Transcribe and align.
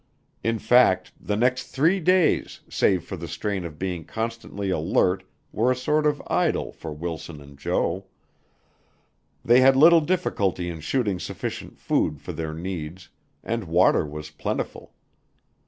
In 0.43 0.57
fact, 0.57 1.11
the 1.21 1.35
next 1.35 1.67
three 1.67 1.99
days 1.99 2.61
save 2.67 3.03
for 3.05 3.15
the 3.15 3.27
strain 3.27 3.63
of 3.63 3.77
being 3.77 4.03
constantly 4.03 4.71
alert 4.71 5.23
were 5.51 5.71
a 5.71 5.75
sort 5.75 6.07
of 6.07 6.23
idyl 6.25 6.73
for 6.73 6.91
Wilson 6.91 7.39
and 7.39 7.55
Jo. 7.55 8.05
They 9.45 9.61
had 9.61 9.75
little 9.75 10.01
difficulty 10.01 10.69
in 10.71 10.79
shooting 10.79 11.19
sufficient 11.19 11.77
food 11.77 12.19
for 12.19 12.33
their 12.33 12.55
needs, 12.55 13.09
and 13.43 13.65
water 13.65 14.03
was 14.03 14.31
plentiful. 14.31 14.95